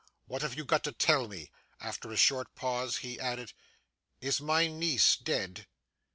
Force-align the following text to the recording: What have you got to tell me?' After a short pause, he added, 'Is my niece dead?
What 0.25 0.41
have 0.41 0.55
you 0.55 0.65
got 0.65 0.83
to 0.85 0.91
tell 0.91 1.27
me?' 1.27 1.51
After 1.79 2.11
a 2.11 2.17
short 2.17 2.55
pause, 2.55 2.97
he 3.05 3.19
added, 3.19 3.53
'Is 4.19 4.41
my 4.41 4.65
niece 4.65 5.15
dead? 5.15 5.67